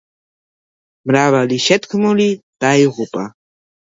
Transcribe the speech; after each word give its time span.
მრავალი 1.09 1.59
შეთქმული 1.67 2.27
დაიღუპა. 2.65 3.27